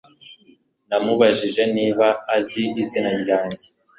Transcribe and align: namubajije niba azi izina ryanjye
namubajije 0.89 1.63
niba 1.77 2.07
azi 2.35 2.63
izina 2.81 3.09
ryanjye 3.21 3.67